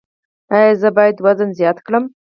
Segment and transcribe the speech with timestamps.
[0.55, 2.03] ایا زه باید وزن زیات کړم؟